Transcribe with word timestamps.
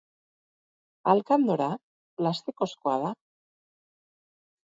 Alkandora 1.13 1.67
plastikozkoa 2.21 2.93
da. 3.03 3.13